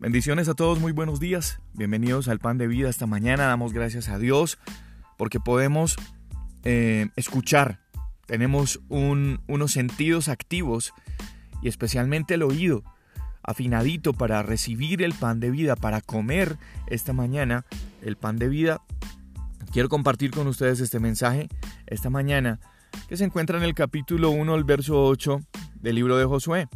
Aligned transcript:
Bendiciones 0.00 0.48
a 0.48 0.54
todos, 0.54 0.78
muy 0.78 0.92
buenos 0.92 1.18
días. 1.18 1.58
Bienvenidos 1.74 2.28
al 2.28 2.38
Pan 2.38 2.56
de 2.56 2.68
Vida 2.68 2.88
esta 2.88 3.08
mañana. 3.08 3.46
Damos 3.46 3.72
gracias 3.72 4.08
a 4.08 4.16
Dios 4.16 4.56
porque 5.16 5.40
podemos 5.40 5.96
eh, 6.62 7.08
escuchar. 7.16 7.80
Tenemos 8.26 8.78
unos 8.88 9.72
sentidos 9.72 10.28
activos 10.28 10.92
y 11.62 11.68
especialmente 11.68 12.34
el 12.34 12.44
oído 12.44 12.84
afinadito 13.42 14.12
para 14.12 14.40
recibir 14.44 15.02
el 15.02 15.14
pan 15.14 15.40
de 15.40 15.50
vida, 15.50 15.74
para 15.74 16.00
comer 16.00 16.58
esta 16.86 17.12
mañana 17.12 17.64
el 18.00 18.16
pan 18.16 18.36
de 18.36 18.48
vida. 18.48 18.80
Quiero 19.72 19.88
compartir 19.88 20.30
con 20.30 20.46
ustedes 20.46 20.78
este 20.78 21.00
mensaje 21.00 21.48
esta 21.88 22.08
mañana 22.08 22.60
que 23.08 23.16
se 23.16 23.24
encuentra 23.24 23.58
en 23.58 23.64
el 23.64 23.74
capítulo 23.74 24.30
1, 24.30 24.54
el 24.54 24.62
verso 24.62 25.02
8 25.02 25.40
del 25.80 25.96
libro 25.96 26.16
de 26.16 26.24
Josué. 26.24 26.68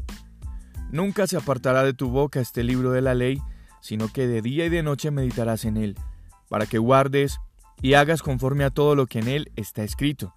Nunca 0.92 1.27
se 1.27 1.38
apartará 1.38 1.82
de 1.82 1.95
tu 1.95 2.10
boca 2.10 2.38
este 2.38 2.62
libro 2.62 2.92
de 2.92 3.00
la 3.00 3.14
ley, 3.14 3.41
sino 3.80 4.12
que 4.12 4.27
de 4.27 4.42
día 4.42 4.66
y 4.66 4.69
de 4.69 4.83
noche 4.83 5.10
meditarás 5.10 5.64
en 5.64 5.78
él, 5.78 5.96
para 6.50 6.66
que 6.66 6.77
guardes 6.77 7.41
y 7.80 7.95
hagas 7.95 8.23
conforme 8.23 8.64
a 8.64 8.70
todo 8.70 8.95
lo 8.95 9.06
que 9.06 9.19
en 9.19 9.28
él 9.28 9.50
está 9.56 9.83
escrito, 9.84 10.34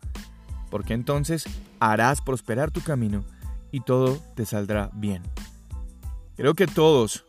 porque 0.72 0.94
entonces 0.94 1.44
harás 1.82 2.22
prosperar 2.22 2.72
tu 2.72 2.82
camino 2.82 3.26
y 3.70 3.82
todo 3.82 4.18
te 4.36 4.46
saldrá 4.46 4.90
bien. 4.94 5.24
Creo 6.38 6.54
que 6.54 6.68
todos, 6.68 7.26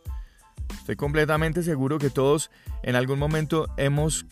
estoy 0.79 0.95
completamente 0.95 1.63
seguro 1.63 1.99
que 1.99 2.09
todos 2.09 2.49
en 2.81 2.95
algún 2.95 3.19
momento 3.19 3.67
hemos 3.75 4.25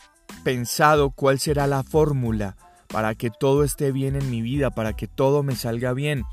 pensado 0.45 1.11
cuál 1.11 1.39
será 1.39 1.67
la 1.67 1.83
fórmula 1.83 2.55
para 2.87 3.13
que 3.13 3.29
todo 3.29 3.65
esté 3.65 3.91
bien 3.91 4.15
en 4.15 4.29
mi 4.29 4.41
vida, 4.41 4.71
para 4.71 4.93
que 4.93 5.07
todo 5.07 5.43
me 5.43 5.55
salga 5.55 5.91
bien. 5.91 6.23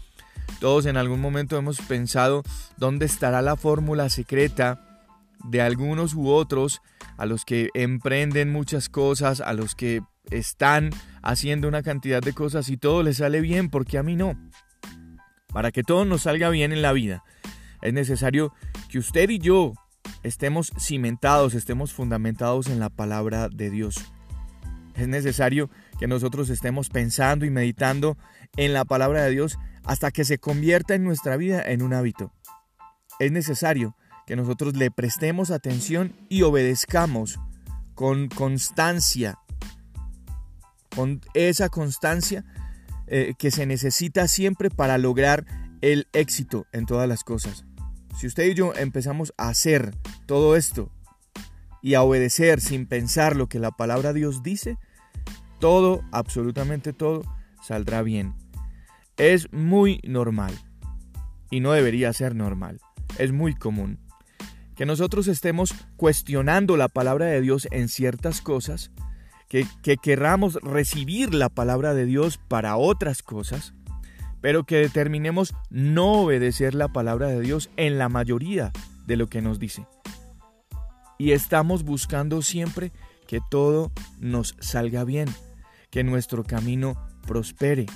Todos 0.62 0.86
en 0.86 0.96
algún 0.96 1.20
momento 1.20 1.58
hemos 1.58 1.80
pensado 1.80 2.44
dónde 2.76 3.04
estará 3.04 3.42
la 3.42 3.56
fórmula 3.56 4.08
secreta 4.10 5.02
de 5.42 5.60
algunos 5.60 6.14
u 6.14 6.28
otros 6.28 6.82
a 7.16 7.26
los 7.26 7.44
que 7.44 7.70
emprenden 7.74 8.52
muchas 8.52 8.88
cosas, 8.88 9.40
a 9.40 9.54
los 9.54 9.74
que 9.74 10.02
están 10.30 10.90
haciendo 11.20 11.66
una 11.66 11.82
cantidad 11.82 12.22
de 12.22 12.32
cosas 12.32 12.68
y 12.68 12.76
todo 12.76 13.02
les 13.02 13.16
sale 13.16 13.40
bien, 13.40 13.70
porque 13.70 13.98
a 13.98 14.04
mí 14.04 14.14
no. 14.14 14.38
Para 15.48 15.72
que 15.72 15.82
todo 15.82 16.04
nos 16.04 16.22
salga 16.22 16.48
bien 16.48 16.70
en 16.70 16.80
la 16.80 16.92
vida, 16.92 17.24
es 17.80 17.92
necesario 17.92 18.54
que 18.88 19.00
usted 19.00 19.30
y 19.30 19.40
yo 19.40 19.72
estemos 20.22 20.72
cimentados, 20.78 21.54
estemos 21.54 21.92
fundamentados 21.92 22.68
en 22.68 22.78
la 22.78 22.88
palabra 22.88 23.48
de 23.48 23.68
Dios. 23.68 23.96
Es 24.94 25.08
necesario 25.08 25.70
que 25.98 26.06
nosotros 26.06 26.50
estemos 26.50 26.88
pensando 26.88 27.46
y 27.46 27.50
meditando 27.50 28.16
en 28.56 28.72
la 28.72 28.84
palabra 28.84 29.24
de 29.24 29.30
Dios 29.32 29.58
hasta 29.84 30.10
que 30.10 30.24
se 30.24 30.38
convierta 30.38 30.94
en 30.94 31.04
nuestra 31.04 31.36
vida 31.36 31.62
en 31.62 31.82
un 31.82 31.94
hábito. 31.94 32.32
Es 33.18 33.32
necesario 33.32 33.96
que 34.26 34.36
nosotros 34.36 34.76
le 34.76 34.90
prestemos 34.90 35.50
atención 35.50 36.14
y 36.28 36.42
obedezcamos 36.42 37.38
con 37.94 38.28
constancia, 38.28 39.38
con 40.94 41.20
esa 41.34 41.68
constancia 41.68 42.44
eh, 43.06 43.34
que 43.38 43.50
se 43.50 43.66
necesita 43.66 44.28
siempre 44.28 44.70
para 44.70 44.98
lograr 44.98 45.44
el 45.80 46.06
éxito 46.12 46.66
en 46.72 46.86
todas 46.86 47.08
las 47.08 47.24
cosas. 47.24 47.64
Si 48.18 48.26
usted 48.26 48.44
y 48.44 48.54
yo 48.54 48.72
empezamos 48.74 49.34
a 49.36 49.48
hacer 49.48 49.94
todo 50.26 50.56
esto 50.56 50.90
y 51.82 51.94
a 51.94 52.02
obedecer 52.02 52.60
sin 52.60 52.86
pensar 52.86 53.34
lo 53.34 53.48
que 53.48 53.58
la 53.58 53.72
palabra 53.72 54.12
de 54.12 54.20
Dios 54.20 54.42
dice, 54.42 54.78
todo, 55.58 56.02
absolutamente 56.12 56.92
todo, 56.92 57.22
saldrá 57.62 58.02
bien 58.02 58.41
es 59.22 59.52
muy 59.52 60.00
normal 60.02 60.52
y 61.48 61.60
no 61.60 61.70
debería 61.70 62.12
ser 62.12 62.34
normal. 62.34 62.80
Es 63.18 63.30
muy 63.30 63.54
común 63.54 64.00
que 64.74 64.84
nosotros 64.84 65.28
estemos 65.28 65.74
cuestionando 65.96 66.76
la 66.76 66.88
palabra 66.88 67.26
de 67.26 67.40
Dios 67.40 67.68
en 67.70 67.88
ciertas 67.88 68.40
cosas, 68.40 68.90
que, 69.48 69.64
que 69.82 69.96
querramos 69.96 70.54
recibir 70.54 71.34
la 71.34 71.50
palabra 71.50 71.94
de 71.94 72.04
Dios 72.04 72.36
para 72.48 72.76
otras 72.76 73.22
cosas, 73.22 73.74
pero 74.40 74.64
que 74.64 74.78
determinemos 74.78 75.54
no 75.70 76.22
obedecer 76.22 76.74
la 76.74 76.88
palabra 76.88 77.28
de 77.28 77.40
Dios 77.40 77.70
en 77.76 77.98
la 77.98 78.08
mayoría 78.08 78.72
de 79.06 79.16
lo 79.16 79.28
que 79.28 79.40
nos 79.40 79.60
dice. 79.60 79.86
Y 81.16 81.30
estamos 81.30 81.84
buscando 81.84 82.42
siempre 82.42 82.90
que 83.28 83.40
todo 83.50 83.92
nos 84.18 84.56
salga 84.58 85.04
bien, 85.04 85.28
que 85.90 86.02
nuestro 86.02 86.42
camino 86.42 86.96
prospere, 87.24 87.86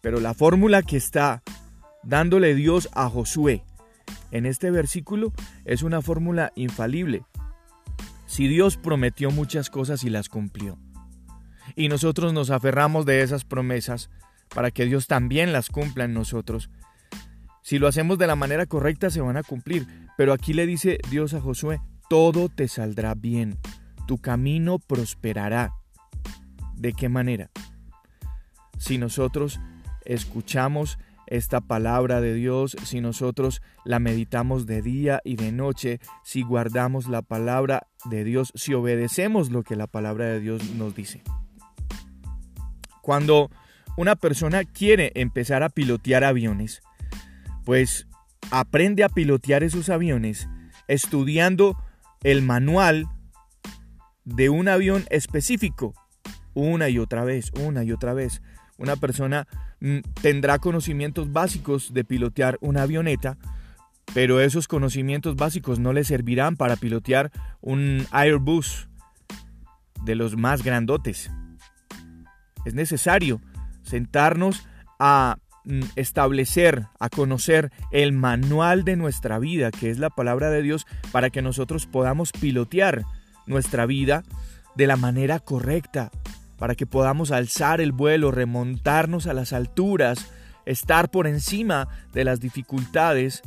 pero 0.00 0.20
la 0.20 0.34
fórmula 0.34 0.82
que 0.82 0.96
está 0.96 1.42
dándole 2.02 2.54
Dios 2.54 2.88
a 2.92 3.08
Josué 3.08 3.64
en 4.30 4.46
este 4.46 4.70
versículo 4.70 5.32
es 5.64 5.82
una 5.82 6.02
fórmula 6.02 6.52
infalible. 6.54 7.24
Si 8.26 8.46
Dios 8.46 8.76
prometió 8.76 9.30
muchas 9.30 9.70
cosas 9.70 10.04
y 10.04 10.10
las 10.10 10.28
cumplió, 10.28 10.78
y 11.76 11.88
nosotros 11.88 12.32
nos 12.32 12.50
aferramos 12.50 13.06
de 13.06 13.22
esas 13.22 13.44
promesas 13.44 14.10
para 14.54 14.70
que 14.70 14.84
Dios 14.84 15.06
también 15.06 15.52
las 15.52 15.68
cumpla 15.68 16.04
en 16.04 16.14
nosotros, 16.14 16.70
si 17.62 17.78
lo 17.78 17.86
hacemos 17.86 18.18
de 18.18 18.26
la 18.26 18.36
manera 18.36 18.66
correcta 18.66 19.10
se 19.10 19.20
van 19.20 19.36
a 19.36 19.42
cumplir. 19.42 19.86
Pero 20.16 20.32
aquí 20.32 20.52
le 20.52 20.66
dice 20.66 20.98
Dios 21.10 21.34
a 21.34 21.40
Josué, 21.40 21.80
todo 22.08 22.48
te 22.48 22.68
saldrá 22.68 23.14
bien, 23.14 23.58
tu 24.06 24.18
camino 24.18 24.78
prosperará. 24.78 25.74
¿De 26.74 26.92
qué 26.92 27.08
manera? 27.08 27.50
Si 28.78 28.98
nosotros 28.98 29.60
escuchamos 30.12 30.98
esta 31.26 31.60
palabra 31.60 32.20
de 32.20 32.34
Dios, 32.34 32.76
si 32.84 33.00
nosotros 33.00 33.62
la 33.84 34.00
meditamos 34.00 34.66
de 34.66 34.82
día 34.82 35.20
y 35.24 35.36
de 35.36 35.52
noche, 35.52 36.00
si 36.24 36.42
guardamos 36.42 37.06
la 37.06 37.22
palabra 37.22 37.86
de 38.04 38.24
Dios, 38.24 38.52
si 38.56 38.74
obedecemos 38.74 39.50
lo 39.50 39.62
que 39.62 39.76
la 39.76 39.86
palabra 39.86 40.26
de 40.26 40.40
Dios 40.40 40.74
nos 40.74 40.94
dice. 40.94 41.22
Cuando 43.00 43.50
una 43.96 44.16
persona 44.16 44.64
quiere 44.64 45.12
empezar 45.14 45.62
a 45.62 45.68
pilotear 45.68 46.24
aviones, 46.24 46.82
pues 47.64 48.08
aprende 48.50 49.04
a 49.04 49.08
pilotear 49.08 49.62
esos 49.62 49.88
aviones 49.88 50.48
estudiando 50.88 51.76
el 52.24 52.42
manual 52.42 53.06
de 54.24 54.48
un 54.48 54.68
avión 54.68 55.04
específico 55.10 55.94
una 56.54 56.88
y 56.88 56.98
otra 56.98 57.24
vez, 57.24 57.52
una 57.60 57.84
y 57.84 57.92
otra 57.92 58.14
vez. 58.14 58.42
Una 58.76 58.96
persona 58.96 59.46
tendrá 60.20 60.58
conocimientos 60.58 61.32
básicos 61.32 61.92
de 61.94 62.04
pilotear 62.04 62.58
una 62.60 62.82
avioneta, 62.82 63.38
pero 64.12 64.40
esos 64.40 64.68
conocimientos 64.68 65.36
básicos 65.36 65.78
no 65.78 65.92
le 65.92 66.04
servirán 66.04 66.56
para 66.56 66.76
pilotear 66.76 67.30
un 67.60 68.06
Airbus 68.10 68.88
de 70.04 70.14
los 70.14 70.36
más 70.36 70.62
grandotes. 70.62 71.30
Es 72.64 72.74
necesario 72.74 73.40
sentarnos 73.82 74.66
a 74.98 75.38
mm, 75.64 75.80
establecer, 75.96 76.86
a 76.98 77.08
conocer 77.08 77.72
el 77.90 78.12
manual 78.12 78.84
de 78.84 78.96
nuestra 78.96 79.38
vida, 79.38 79.70
que 79.70 79.90
es 79.90 79.98
la 79.98 80.10
palabra 80.10 80.50
de 80.50 80.62
Dios, 80.62 80.86
para 81.12 81.30
que 81.30 81.42
nosotros 81.42 81.86
podamos 81.86 82.32
pilotear 82.32 83.04
nuestra 83.46 83.86
vida 83.86 84.22
de 84.76 84.86
la 84.86 84.96
manera 84.96 85.38
correcta, 85.38 86.10
para 86.60 86.74
que 86.74 86.84
podamos 86.84 87.30
alzar 87.30 87.80
el 87.80 87.90
vuelo, 87.90 88.30
remontarnos 88.30 89.26
a 89.26 89.32
las 89.32 89.54
alturas, 89.54 90.30
estar 90.66 91.10
por 91.10 91.26
encima 91.26 91.88
de 92.12 92.22
las 92.22 92.38
dificultades, 92.38 93.40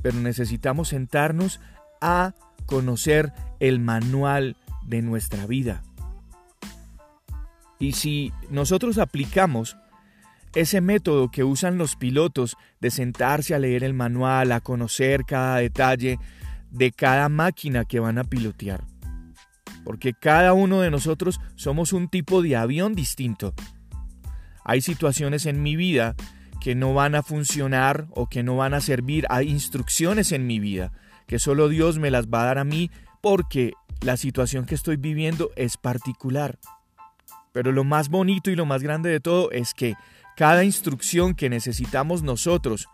pero 0.00 0.20
necesitamos 0.20 0.90
sentarnos 0.90 1.58
a 2.00 2.34
conocer 2.66 3.32
el 3.58 3.80
manual 3.80 4.56
de 4.86 5.02
nuestra 5.02 5.44
vida. 5.44 5.82
Y 7.80 7.94
si 7.94 8.32
nosotros 8.48 8.96
aplicamos 8.98 9.76
ese 10.54 10.80
método 10.80 11.32
que 11.32 11.42
usan 11.42 11.78
los 11.78 11.96
pilotos 11.96 12.56
de 12.80 12.92
sentarse 12.92 13.56
a 13.56 13.58
leer 13.58 13.82
el 13.82 13.92
manual, 13.92 14.52
a 14.52 14.60
conocer 14.60 15.24
cada 15.24 15.56
detalle 15.56 16.20
de 16.70 16.92
cada 16.92 17.28
máquina 17.28 17.84
que 17.84 17.98
van 17.98 18.18
a 18.18 18.24
pilotear, 18.24 18.84
porque 19.84 20.14
cada 20.14 20.52
uno 20.52 20.80
de 20.80 20.90
nosotros 20.90 21.40
somos 21.54 21.92
un 21.92 22.08
tipo 22.08 22.42
de 22.42 22.56
avión 22.56 22.94
distinto. 22.94 23.54
Hay 24.64 24.80
situaciones 24.80 25.46
en 25.46 25.62
mi 25.62 25.76
vida 25.76 26.14
que 26.60 26.74
no 26.74 26.94
van 26.94 27.14
a 27.14 27.22
funcionar 27.22 28.06
o 28.10 28.28
que 28.28 28.42
no 28.42 28.56
van 28.56 28.74
a 28.74 28.80
servir. 28.80 29.26
Hay 29.28 29.48
instrucciones 29.48 30.30
en 30.32 30.46
mi 30.46 30.60
vida 30.60 30.92
que 31.26 31.38
solo 31.38 31.68
Dios 31.68 31.98
me 31.98 32.10
las 32.10 32.28
va 32.28 32.42
a 32.42 32.46
dar 32.46 32.58
a 32.58 32.64
mí 32.64 32.90
porque 33.20 33.72
la 34.00 34.16
situación 34.16 34.66
que 34.66 34.74
estoy 34.74 34.96
viviendo 34.96 35.50
es 35.56 35.76
particular. 35.76 36.58
Pero 37.52 37.72
lo 37.72 37.84
más 37.84 38.08
bonito 38.08 38.50
y 38.50 38.56
lo 38.56 38.66
más 38.66 38.82
grande 38.82 39.10
de 39.10 39.20
todo 39.20 39.50
es 39.50 39.74
que 39.74 39.94
cada 40.36 40.64
instrucción 40.64 41.34
que 41.34 41.50
necesitamos 41.50 42.22
nosotros 42.22 42.88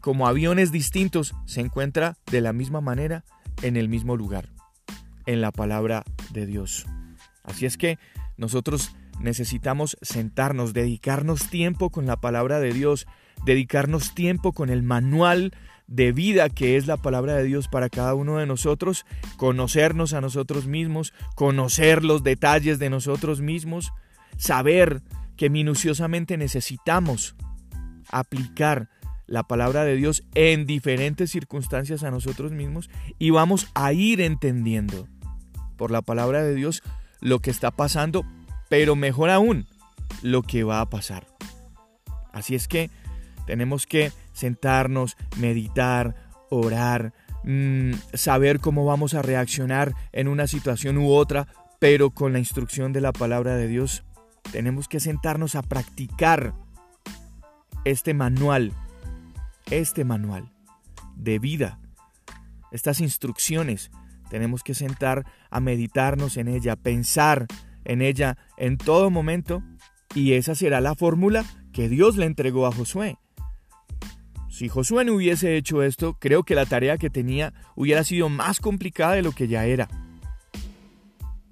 como 0.00 0.26
aviones 0.26 0.72
distintos 0.72 1.34
se 1.46 1.60
encuentra 1.60 2.16
de 2.30 2.40
la 2.40 2.52
misma 2.52 2.80
manera 2.80 3.24
en 3.62 3.76
el 3.76 3.88
mismo 3.88 4.16
lugar 4.16 4.54
en 5.26 5.40
la 5.40 5.52
palabra 5.52 6.04
de 6.34 6.44
Dios. 6.44 6.84
Así 7.42 7.64
es 7.64 7.78
que 7.78 7.98
nosotros 8.36 8.94
necesitamos 9.20 9.96
sentarnos, 10.02 10.74
dedicarnos 10.74 11.48
tiempo 11.48 11.90
con 11.90 12.04
la 12.04 12.20
palabra 12.20 12.60
de 12.60 12.72
Dios, 12.72 13.06
dedicarnos 13.46 14.14
tiempo 14.14 14.52
con 14.52 14.68
el 14.68 14.82
manual 14.82 15.52
de 15.86 16.12
vida 16.12 16.48
que 16.48 16.76
es 16.76 16.86
la 16.86 16.96
palabra 16.96 17.34
de 17.34 17.44
Dios 17.44 17.68
para 17.68 17.88
cada 17.88 18.14
uno 18.14 18.38
de 18.38 18.46
nosotros, 18.46 19.04
conocernos 19.36 20.12
a 20.12 20.20
nosotros 20.20 20.66
mismos, 20.66 21.12
conocer 21.34 22.04
los 22.04 22.22
detalles 22.22 22.78
de 22.78 22.90
nosotros 22.90 23.40
mismos, 23.40 23.92
saber 24.36 25.02
que 25.36 25.50
minuciosamente 25.50 26.36
necesitamos 26.36 27.36
aplicar 28.10 28.88
la 29.26 29.42
palabra 29.42 29.84
de 29.84 29.96
Dios 29.96 30.24
en 30.34 30.66
diferentes 30.66 31.30
circunstancias 31.30 32.02
a 32.02 32.10
nosotros 32.10 32.52
mismos 32.52 32.90
y 33.18 33.30
vamos 33.30 33.70
a 33.74 33.92
ir 33.92 34.20
entendiendo 34.20 35.08
por 35.76 35.90
la 35.90 36.02
palabra 36.02 36.42
de 36.42 36.54
Dios 36.54 36.82
lo 37.20 37.40
que 37.40 37.50
está 37.50 37.70
pasando, 37.70 38.24
pero 38.68 38.96
mejor 38.96 39.30
aún, 39.30 39.66
lo 40.22 40.42
que 40.42 40.64
va 40.64 40.80
a 40.80 40.90
pasar. 40.90 41.26
Así 42.32 42.54
es 42.54 42.68
que 42.68 42.90
tenemos 43.46 43.86
que 43.86 44.12
sentarnos, 44.32 45.16
meditar, 45.38 46.14
orar, 46.50 47.12
mm, 47.44 47.92
saber 48.12 48.60
cómo 48.60 48.84
vamos 48.84 49.14
a 49.14 49.22
reaccionar 49.22 49.94
en 50.12 50.28
una 50.28 50.46
situación 50.46 50.98
u 50.98 51.12
otra, 51.12 51.48
pero 51.78 52.10
con 52.10 52.32
la 52.32 52.38
instrucción 52.38 52.92
de 52.92 53.00
la 53.00 53.12
palabra 53.12 53.56
de 53.56 53.68
Dios. 53.68 54.04
Tenemos 54.52 54.88
que 54.88 55.00
sentarnos 55.00 55.54
a 55.54 55.62
practicar 55.62 56.54
este 57.84 58.14
manual, 58.14 58.72
este 59.70 60.04
manual 60.04 60.52
de 61.16 61.38
vida, 61.38 61.78
estas 62.72 63.00
instrucciones. 63.00 63.90
Tenemos 64.30 64.62
que 64.62 64.74
sentar 64.74 65.24
a 65.50 65.60
meditarnos 65.60 66.36
en 66.36 66.48
ella, 66.48 66.76
pensar 66.76 67.46
en 67.84 68.02
ella 68.02 68.36
en 68.56 68.78
todo 68.78 69.10
momento 69.10 69.62
y 70.14 70.34
esa 70.34 70.54
será 70.54 70.80
la 70.80 70.94
fórmula 70.94 71.44
que 71.72 71.88
Dios 71.88 72.16
le 72.16 72.26
entregó 72.26 72.66
a 72.66 72.72
Josué. 72.72 73.18
Si 74.48 74.68
Josué 74.68 75.04
no 75.04 75.14
hubiese 75.14 75.56
hecho 75.56 75.82
esto, 75.82 76.16
creo 76.20 76.44
que 76.44 76.54
la 76.54 76.66
tarea 76.66 76.96
que 76.96 77.10
tenía 77.10 77.52
hubiera 77.74 78.04
sido 78.04 78.28
más 78.28 78.60
complicada 78.60 79.14
de 79.14 79.22
lo 79.22 79.32
que 79.32 79.48
ya 79.48 79.66
era. 79.66 79.88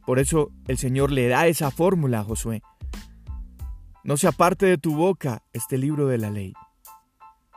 Por 0.06 0.20
eso 0.20 0.52
el 0.68 0.78
Señor 0.78 1.10
le 1.10 1.26
da 1.26 1.48
esa 1.48 1.70
fórmula 1.72 2.20
a 2.20 2.24
Josué. 2.24 2.62
No 4.04 4.16
se 4.16 4.28
aparte 4.28 4.66
de 4.66 4.78
tu 4.78 4.94
boca 4.94 5.42
este 5.52 5.78
libro 5.78 6.06
de 6.06 6.18
la 6.18 6.30
ley. 6.30 6.54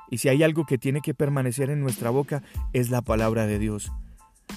Y 0.09 0.19
si 0.19 0.29
hay 0.29 0.43
algo 0.43 0.65
que 0.65 0.77
tiene 0.77 1.01
que 1.01 1.13
permanecer 1.13 1.69
en 1.69 1.81
nuestra 1.81 2.09
boca, 2.09 2.43
es 2.73 2.89
la 2.89 3.01
palabra 3.01 3.45
de 3.45 3.59
Dios. 3.59 3.91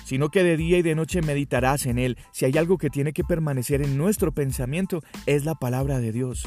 Sino 0.08 0.30
que 0.30 0.42
de 0.42 0.56
día 0.56 0.78
y 0.78 0.82
de 0.82 0.94
noche 0.94 1.20
meditarás 1.20 1.84
en 1.84 1.98
él. 1.98 2.16
Si 2.32 2.46
hay 2.46 2.56
algo 2.56 2.78
que 2.78 2.88
tiene 2.88 3.12
que 3.12 3.24
permanecer 3.24 3.82
en 3.82 3.98
nuestro 3.98 4.32
pensamiento, 4.32 5.02
es 5.26 5.44
la 5.44 5.54
palabra 5.54 6.00
de 6.00 6.12
Dios. 6.12 6.46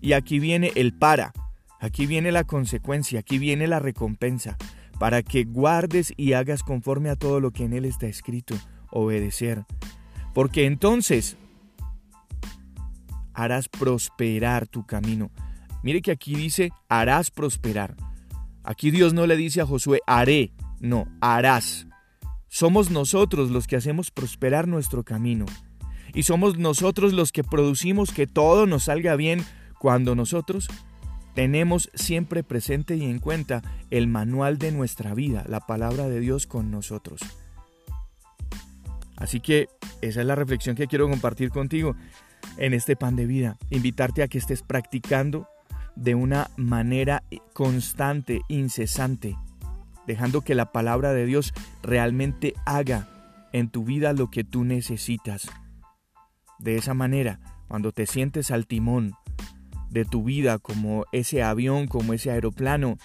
Y 0.00 0.12
aquí 0.12 0.38
viene 0.38 0.70
el 0.76 0.96
para. 0.96 1.32
Aquí 1.80 2.06
viene 2.06 2.30
la 2.30 2.44
consecuencia, 2.44 3.18
aquí 3.18 3.40
viene 3.40 3.66
la 3.66 3.80
recompensa, 3.80 4.56
para 5.00 5.24
que 5.24 5.42
guardes 5.42 6.14
y 6.16 6.34
hagas 6.34 6.62
conforme 6.62 7.10
a 7.10 7.16
todo 7.16 7.40
lo 7.40 7.50
que 7.50 7.64
en 7.64 7.72
él 7.72 7.86
está 7.86 8.06
escrito, 8.06 8.54
obedecer. 8.92 9.64
Porque 10.32 10.66
entonces 10.66 11.36
harás 13.34 13.68
prosperar 13.68 14.68
tu 14.68 14.86
camino. 14.86 15.32
Mire 15.82 16.02
que 16.02 16.12
aquí 16.12 16.36
dice 16.36 16.70
harás 16.88 17.32
prosperar. 17.32 17.96
Aquí 18.62 18.92
Dios 18.92 19.12
no 19.12 19.26
le 19.26 19.36
dice 19.36 19.60
a 19.60 19.66
Josué 19.66 20.02
haré, 20.06 20.52
no, 20.78 21.08
harás. 21.20 21.88
Somos 22.54 22.90
nosotros 22.90 23.50
los 23.50 23.66
que 23.66 23.76
hacemos 23.76 24.10
prosperar 24.10 24.68
nuestro 24.68 25.04
camino. 25.04 25.46
Y 26.12 26.24
somos 26.24 26.58
nosotros 26.58 27.14
los 27.14 27.32
que 27.32 27.42
producimos 27.42 28.12
que 28.12 28.26
todo 28.26 28.66
nos 28.66 28.84
salga 28.84 29.16
bien 29.16 29.42
cuando 29.78 30.14
nosotros 30.14 30.68
tenemos 31.34 31.88
siempre 31.94 32.44
presente 32.44 32.94
y 32.96 33.06
en 33.06 33.20
cuenta 33.20 33.62
el 33.90 34.06
manual 34.06 34.58
de 34.58 34.70
nuestra 34.70 35.14
vida, 35.14 35.46
la 35.48 35.60
palabra 35.60 36.10
de 36.10 36.20
Dios 36.20 36.46
con 36.46 36.70
nosotros. 36.70 37.22
Así 39.16 39.40
que 39.40 39.68
esa 40.02 40.20
es 40.20 40.26
la 40.26 40.34
reflexión 40.34 40.76
que 40.76 40.88
quiero 40.88 41.08
compartir 41.08 41.48
contigo 41.48 41.96
en 42.58 42.74
este 42.74 42.96
pan 42.96 43.16
de 43.16 43.24
vida. 43.24 43.56
Invitarte 43.70 44.22
a 44.22 44.28
que 44.28 44.36
estés 44.36 44.60
practicando 44.60 45.48
de 45.96 46.14
una 46.14 46.50
manera 46.58 47.22
constante, 47.54 48.42
incesante, 48.48 49.38
dejando 50.06 50.42
que 50.42 50.54
la 50.54 50.72
palabra 50.72 51.12
de 51.12 51.26
Dios 51.26 51.52
realmente 51.82 52.54
haga 52.64 53.08
en 53.52 53.68
tu 53.68 53.84
vida 53.84 54.12
lo 54.12 54.30
que 54.30 54.44
tú 54.44 54.64
necesitas. 54.64 55.48
De 56.58 56.76
esa 56.76 56.94
manera, 56.94 57.40
cuando 57.68 57.92
te 57.92 58.06
sientes 58.06 58.50
al 58.50 58.66
timón, 58.66 59.14
de 59.92 60.04
tu 60.06 60.24
vida, 60.24 60.58
como 60.58 61.04
ese 61.12 61.42
avión, 61.42 61.86
como 61.86 62.14
ese 62.14 62.30
aeroplano. 62.30 62.96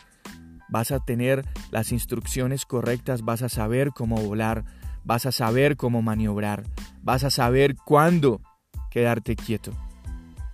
Vas 0.70 0.92
a 0.92 1.00
tener 1.00 1.46
las 1.70 1.92
instrucciones 1.92 2.66
correctas, 2.66 3.22
vas 3.22 3.42
a 3.42 3.50
saber 3.50 3.92
cómo 3.92 4.18
volar, 4.18 4.64
vas 5.04 5.26
a 5.26 5.32
saber 5.32 5.76
cómo 5.78 6.02
maniobrar, 6.02 6.64
vas 7.02 7.24
a 7.24 7.30
saber 7.30 7.76
cuándo 7.76 8.42
quedarte 8.90 9.36
quieto. 9.36 9.72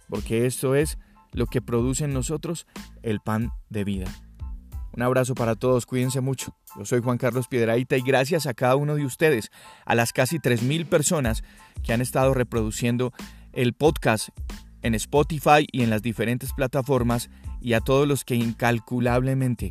Porque 0.10 0.46
esto 0.46 0.76
es 0.76 0.98
lo 1.32 1.46
que 1.46 1.62
produce 1.62 2.06
en 2.06 2.14
nosotros 2.14 2.68
el 3.04 3.20
pan 3.20 3.52
de 3.70 3.84
vida. 3.84 4.06
Un 4.94 5.02
abrazo 5.02 5.34
para 5.34 5.56
todos, 5.56 5.86
cuídense 5.86 6.22
mucho. 6.22 6.56
Yo 6.78 6.86
soy 6.86 7.02
Juan 7.02 7.18
Carlos 7.18 7.48
Piedraíta 7.48 7.98
y 7.98 8.02
gracias 8.02 8.46
a 8.46 8.54
cada 8.54 8.76
uno 8.76 8.96
de 8.96 9.06
ustedes, 9.06 9.52
a 9.86 9.96
las 9.96 10.14
casi 10.14 10.38
3.000 10.38 10.86
personas 10.86 11.44
que 11.84 11.94
han 11.94 12.02
estado 12.02 12.34
reproduciendo 12.34 13.12
el 13.54 13.74
podcast 13.74 14.30
en 14.84 14.94
Spotify 14.96 15.66
y 15.72 15.82
en 15.82 15.90
las 15.90 16.04
diferentes 16.04 16.54
plataformas 16.54 17.30
y 17.60 17.74
a 17.74 17.82
todos 17.82 18.08
los 18.08 18.24
que 18.24 18.36
incalculablemente 18.36 19.70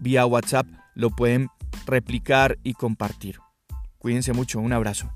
vía 0.00 0.26
WhatsApp 0.26 0.66
lo 0.94 1.10
pueden 1.10 1.48
replicar 1.86 2.58
y 2.64 2.74
compartir. 2.74 3.38
Cuídense 3.98 4.32
mucho, 4.32 4.58
un 4.58 4.72
abrazo. 4.72 5.12